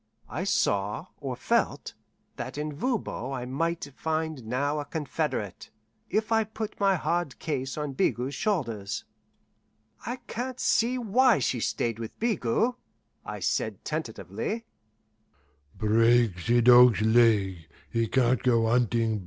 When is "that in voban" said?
2.35-3.33